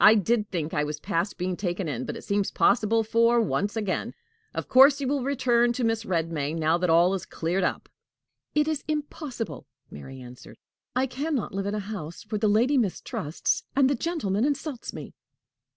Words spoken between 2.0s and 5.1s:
but it seems possible for once again. Of course, you